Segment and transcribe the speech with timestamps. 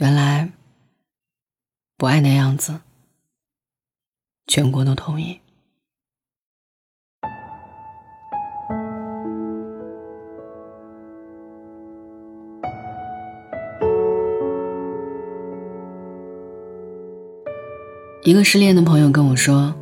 [0.00, 0.50] 原来，
[1.98, 2.80] 不爱的样子，
[4.46, 5.38] 全国都同意。
[18.22, 19.74] 一个失恋的朋友跟我说：“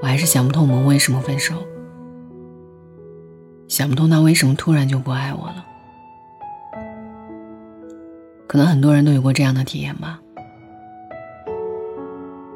[0.00, 1.54] 我还是想不通我们为什么分手，
[3.68, 5.66] 想不通他为什么突然就不爱我了。
[8.52, 10.20] 可能很多人都有过这样的体验吧。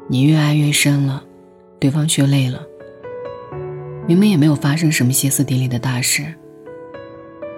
[0.07, 1.23] 你越爱越深了，
[1.79, 2.61] 对方却累了。
[4.05, 6.35] 明明也没有发生什么歇斯底里的大事，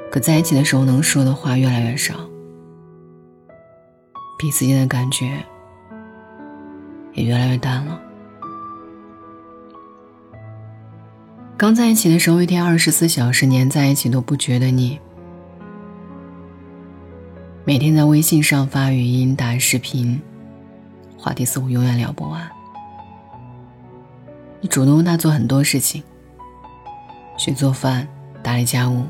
[0.09, 2.13] 可在一起的时候能说的话越来越少，
[4.39, 5.43] 彼此间的感觉。”
[7.11, 7.99] 也越来越淡了。
[11.57, 14.97] 刚在一起的时候，一天二十四小时黏在一起都不觉得腻。
[17.69, 20.19] 每天在微信上发语音、打视频，
[21.15, 22.49] 话题似乎永远聊不完。
[24.59, 26.01] 你主动为他做很多事情，
[27.37, 28.07] 学做饭、
[28.41, 29.03] 打理家务、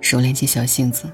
[0.00, 1.08] 收敛起小性子。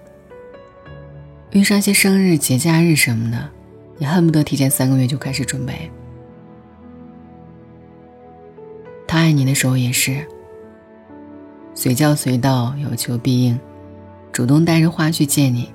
[1.51, 3.51] 遇上些生日、节假日什么的，
[3.99, 5.91] 你恨不得提前三个月就开始准备。
[9.07, 10.27] 他爱你的时候也是，
[11.75, 13.61] 随叫随到，有求必应，
[14.33, 15.71] 主动带着花去见你。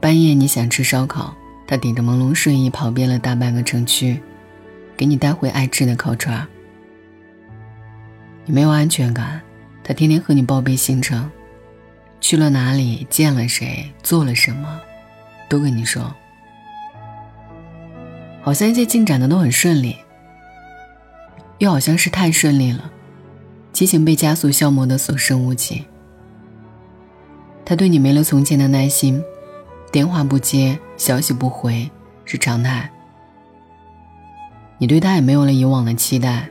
[0.00, 1.34] 半夜你想吃烧烤，
[1.66, 4.20] 他顶着朦胧睡意跑遍了大半个城区，
[4.96, 6.46] 给你带回爱吃的烤串。
[8.44, 9.40] 你没有安全感，
[9.82, 11.28] 他天天和你报备行程，
[12.20, 14.80] 去了哪里，见了谁，做了什么，
[15.48, 16.14] 都跟你说，
[18.42, 19.96] 好像一切进展的都很顺利。
[21.58, 22.92] 又好像是太顺利了，
[23.72, 25.84] 激情被加速消磨的所剩无几。
[27.64, 29.20] 他对你没了从前的耐心，
[29.90, 31.90] 电话不接，消息不回
[32.24, 32.90] 是常态。
[34.78, 36.48] 你对他也没有了以往的期待，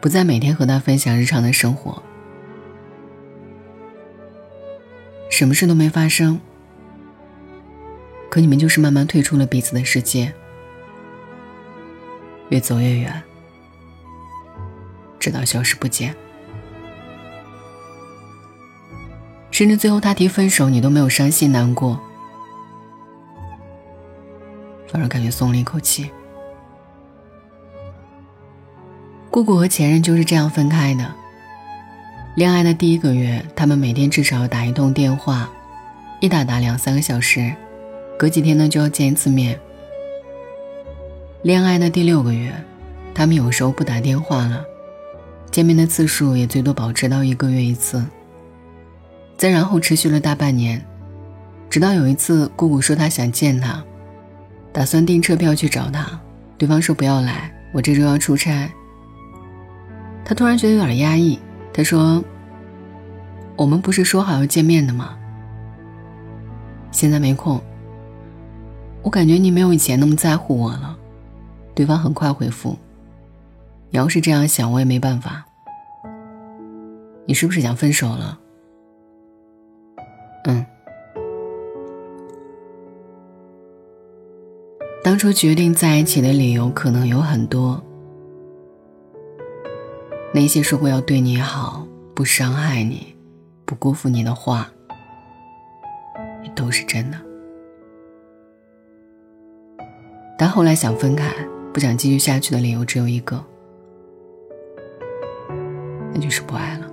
[0.00, 2.02] 不再每天和他分享日常的生活，
[5.30, 6.40] 什么事都没发生。
[8.28, 10.32] 可你们就是慢慢退出了彼此的世界，
[12.48, 13.22] 越走越远。
[15.20, 16.14] 直到消失不见，
[19.50, 22.00] 甚至最后他提分手，你都没有伤心难过，
[24.90, 26.10] 反而感觉松了一口气。
[29.30, 31.14] 姑姑和前任就是这样分开的。
[32.34, 35.50] 恋爱的第一个月，他们每天至少要打一通电话，
[36.20, 37.52] 一打打两三个小时，
[38.18, 39.58] 隔几天呢就要见一次面。
[41.42, 42.52] 恋爱的第六个月，
[43.14, 44.64] 他们有时候不打电话了。
[45.50, 48.04] 见面的次数也最多保持到一个月一次。
[49.36, 50.84] 再然后持续了大半年，
[51.70, 53.82] 直到有一次姑姑说她想见他，
[54.78, 56.08] 打算订车票去找他，
[56.56, 58.70] 对方说不要来，我这周要出差。
[60.24, 61.36] 他突然觉得有点压抑，
[61.72, 62.22] 他说
[63.58, 65.18] ：“我们不是说好要见面的吗？
[66.92, 67.60] 现在没空。
[69.02, 70.96] 我感觉你没有以前那么在乎我了。”
[71.74, 72.78] 对方很快回复。
[73.90, 75.44] 你要是这样想，我也没办法。
[77.26, 78.38] 你是不是想分手了？
[85.08, 87.82] 当初决定在一起的理由可能有很多，
[90.34, 93.16] 那些说过要对你好、不伤害你、
[93.64, 94.70] 不辜负你的话，
[96.44, 97.16] 也都是真的。
[100.38, 101.32] 但后来想分开、
[101.72, 103.42] 不想继续下去的理由只有一个。
[106.12, 106.86] 那就是不爱了。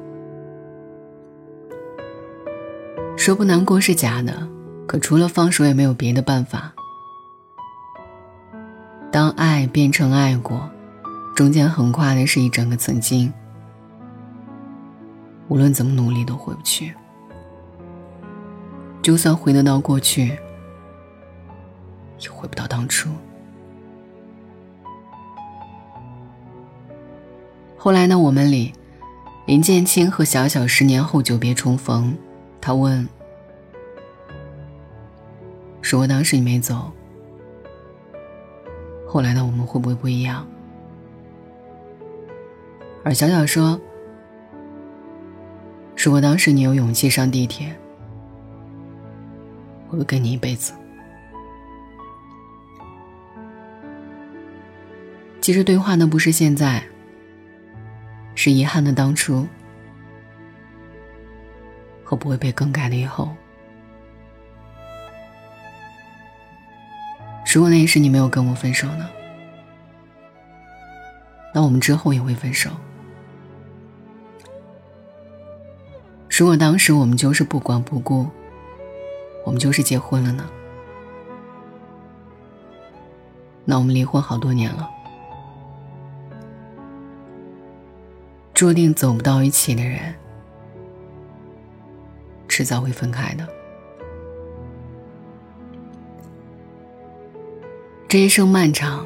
[3.18, 4.48] 说不难过是假的，
[4.88, 6.75] 可除了放手也没有别的办法。
[9.16, 10.70] 当爱变成爱过，
[11.34, 13.32] 中间横跨的是一整个曾经，
[15.48, 16.94] 无论怎么努力都回不去。
[19.02, 20.38] 就算回得到过去，
[22.20, 23.10] 也回不到当初。
[27.78, 28.20] 后来呢？
[28.20, 28.74] 我们里。
[29.46, 32.14] 林建清和小小十年后久别重逢，
[32.60, 33.08] 他问
[35.82, 36.92] ：“如果当时你没走，
[39.16, 40.46] 后来的我们会不会不一样？”
[43.02, 43.80] 而小小说
[45.96, 47.74] ：“如果当时你有勇气上地铁，
[49.88, 50.74] 我会跟你一辈子。”
[55.40, 56.84] 其实对话的不是现在。
[58.38, 59.48] 是遗憾的当初，
[62.04, 63.34] 和不会被更改的以后。
[67.56, 69.10] 如果那时你没有跟我分手呢？
[71.54, 72.70] 那我们之后也会分手。
[76.30, 78.28] 如果当时我们就是不管不顾，
[79.46, 80.46] 我们就是结婚了呢？
[83.64, 84.90] 那我们离婚好多年了，
[88.54, 90.14] 注定走不到一起的人，
[92.50, 93.48] 迟早会分开的。
[98.08, 99.06] 这一生漫长，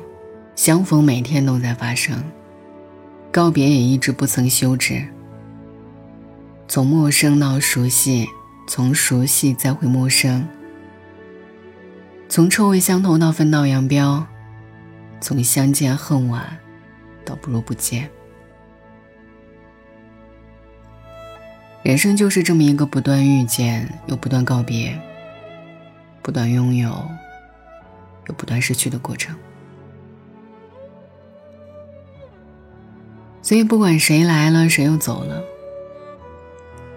[0.55, 2.21] 相逢每天都在发生，
[3.31, 5.01] 告别也一直不曾休止。
[6.67, 8.27] 从陌生到熟悉，
[8.67, 10.45] 从熟悉再回陌生，
[12.27, 14.27] 从臭味相投到分道扬镳，
[15.21, 16.45] 从相见恨晚
[17.23, 18.07] 到不如不见。
[21.83, 24.99] 人生就是这么一个不断遇见又不断告别，
[26.21, 27.09] 不断拥有
[28.29, 29.35] 有不断失去的过程。
[33.41, 35.43] 所以，不管谁来了，谁又走了。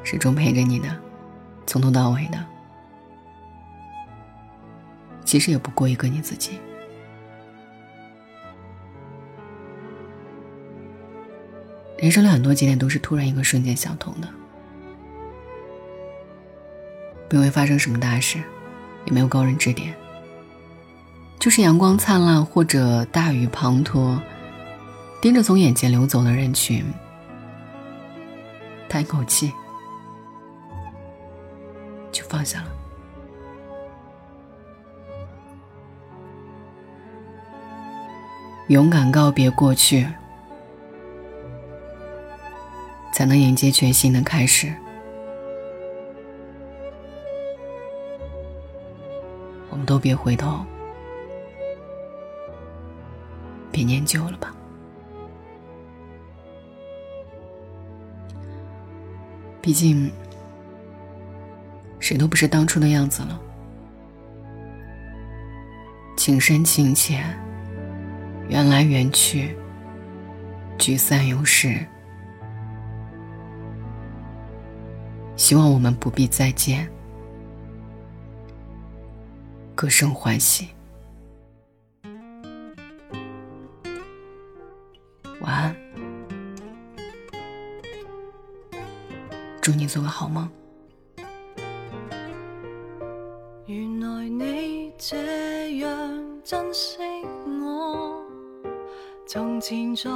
[0.04, 0.88] 始终陪着你的，
[1.66, 2.44] 从头到尾的，
[5.24, 6.58] 其实也不过一个你自己。
[11.96, 14.28] 人生的很多节点都是突然一个瞬间相同的，
[17.28, 18.42] 并未发生什么大事，
[19.06, 19.94] 也没有高人指点，
[21.42, 24.16] 就是阳光灿烂或者大雨滂沱，
[25.20, 26.84] 盯着从眼前流走的人群，
[28.88, 29.52] 叹一口气。
[32.12, 32.68] 就放下了，
[38.68, 40.06] 勇敢告别过去，
[43.12, 44.72] 才能迎接全新的开始。
[49.70, 50.64] 我们都别回头，
[53.72, 54.54] 别念旧了吧，
[59.60, 60.12] 毕竟。
[61.98, 63.40] 谁都不是当初的样子了，
[66.16, 67.38] 情深情浅，
[68.48, 69.56] 缘来缘去，
[70.76, 71.86] 聚散有时。
[75.36, 76.90] 希望我们不必再见，
[79.76, 80.70] 各生欢喜。
[85.42, 85.76] 晚安，
[89.60, 90.48] 祝你做个好梦。
[93.66, 95.98] 原来你这样
[96.44, 96.98] 珍惜
[97.60, 98.22] 我，
[99.26, 100.08] 从前在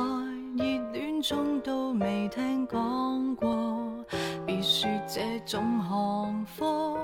[0.57, 3.93] 热恋中都未听讲过。
[4.47, 7.01] 别说这种行货，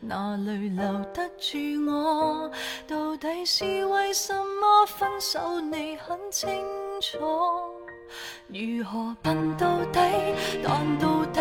[0.00, 2.50] 哪里留得住我？
[2.86, 5.60] 到底是为什么分手？
[5.60, 6.48] 你很清
[7.00, 7.18] 楚。
[8.48, 10.00] 如何笨到底？
[10.64, 11.40] 但到底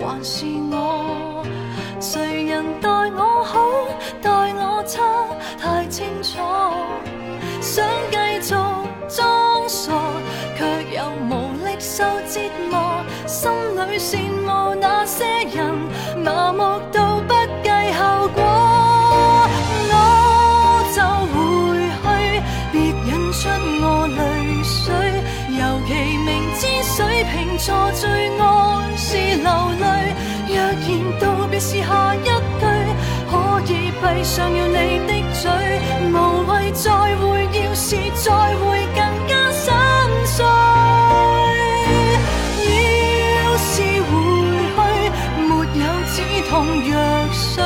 [0.00, 1.44] 还是我。
[2.00, 3.60] 谁人待我好，
[4.20, 5.00] 待我差，
[5.56, 6.38] 太清楚。
[7.60, 8.54] 想继续
[9.08, 9.92] 装傻，
[27.64, 29.86] 错最爱是流泪。
[30.48, 30.84] 若然
[31.20, 32.30] 道别是下一句，
[33.30, 33.32] 可
[33.72, 35.48] 以闭上了你的嘴，
[36.10, 36.14] 无
[36.50, 37.22] 谓再会，
[37.62, 38.26] 要是再
[38.56, 39.72] 会更加心
[40.26, 40.44] 碎。
[42.66, 43.70] 要是
[44.08, 44.10] 回
[44.74, 44.80] 去，
[45.46, 46.14] 没有止
[46.50, 46.52] 痛
[46.90, 46.92] 药
[47.32, 47.62] 水，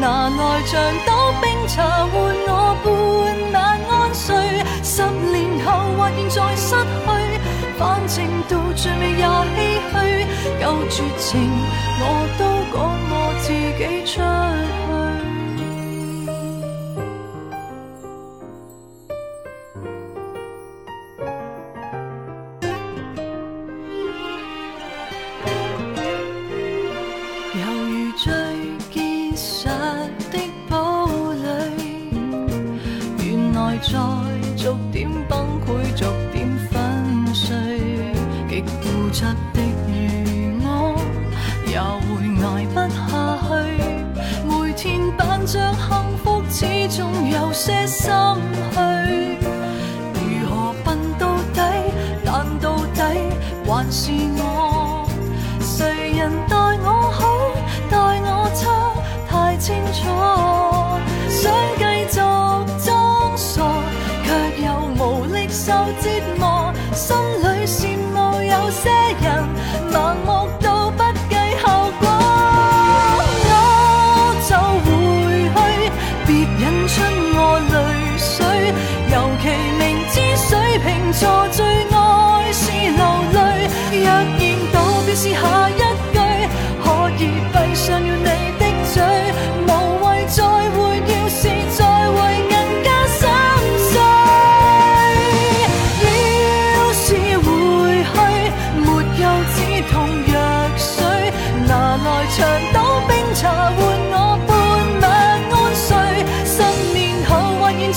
[0.00, 0.72] 拿来像
[1.06, 1.10] 倒
[1.42, 1.76] 冰茶
[2.06, 2.14] 换
[33.88, 33.92] 再
[34.56, 37.56] 逐点崩溃逐点粉碎
[38.48, 39.22] 极固执
[39.54, 40.66] 的如我
[41.68, 42.10] 也会
[42.42, 43.48] 挨不下去
[44.44, 46.66] 每天扮着幸福始
[46.96, 48.10] 终有些心
[48.72, 48.95] 虚
[66.92, 68.90] 心里羡慕有些
[69.20, 69.44] 人
[69.92, 70.48] 盲目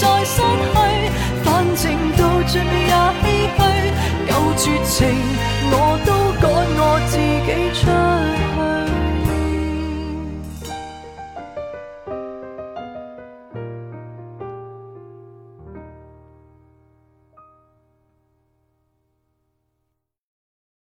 [0.10, 0.79] 在失去。